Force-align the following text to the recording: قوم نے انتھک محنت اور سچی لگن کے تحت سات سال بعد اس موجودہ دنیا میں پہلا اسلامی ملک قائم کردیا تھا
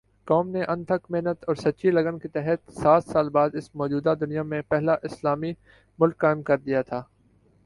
قوم 0.27 0.47
نے 0.49 0.63
انتھک 0.63 1.09
محنت 1.09 1.43
اور 1.47 1.55
سچی 1.55 1.91
لگن 1.91 2.17
کے 2.19 2.27
تحت 2.27 2.71
سات 2.71 3.03
سال 3.03 3.29
بعد 3.29 3.49
اس 3.53 3.69
موجودہ 3.75 4.13
دنیا 4.19 4.43
میں 4.43 4.61
پہلا 4.61 4.95
اسلامی 5.03 5.53
ملک 5.99 6.17
قائم 6.17 6.41
کردیا 6.41 6.81
تھا 6.81 7.01